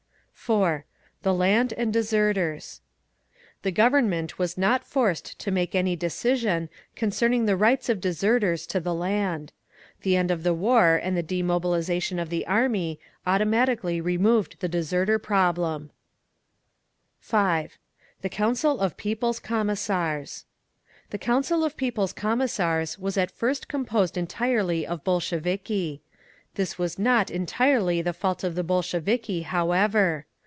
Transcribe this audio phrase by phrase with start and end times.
[0.33, 0.85] 4.
[1.21, 2.81] THE LAND AND DESERTERS
[3.61, 8.79] The Government was not forced to make any decision concerning the rights of deserters to
[8.79, 9.53] the land.
[10.01, 15.19] The end of the war and the demobilisation of the army automatically removed the deserter
[15.19, 15.91] problem….
[17.19, 17.77] 5.
[18.23, 20.45] THE COUNCIL OF PEOPLE'S COMMISSARS
[21.11, 26.01] The Council of People's Commissars was at first composed entirely of Bolsheviki.
[26.55, 30.25] This was not entirely the fault of the Bolsheviki, however.